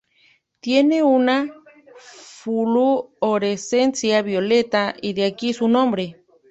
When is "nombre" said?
5.67-6.25